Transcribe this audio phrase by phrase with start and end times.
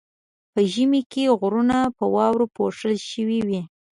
[0.51, 3.61] په ژمي کې غرونه په واورو پوښل شوي وي.